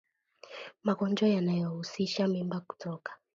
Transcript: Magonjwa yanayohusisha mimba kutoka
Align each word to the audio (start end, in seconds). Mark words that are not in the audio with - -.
Magonjwa 0.83 1.27
yanayohusisha 1.35 2.27
mimba 2.27 2.59
kutoka 2.67 3.11